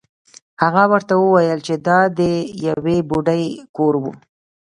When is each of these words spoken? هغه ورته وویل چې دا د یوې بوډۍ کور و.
هغه 0.61 0.83
ورته 0.91 1.13
وویل 1.17 1.59
چې 1.67 1.75
دا 1.87 1.99
د 2.19 2.21
یوې 2.67 2.97
بوډۍ 3.09 3.45
کور 3.75 3.93
و. 4.01 4.05